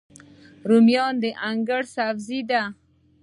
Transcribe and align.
رومیان 0.69 1.13
د 1.23 1.25
انګړ 1.49 1.81
سبزي 1.95 2.39
ده 2.49 2.63